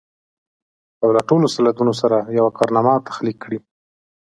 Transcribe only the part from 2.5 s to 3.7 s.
کارنامه تخليق کړي.